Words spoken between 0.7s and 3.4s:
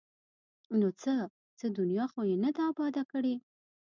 نو څه؟ څه دنیا خو یې نه ده اباده کړې!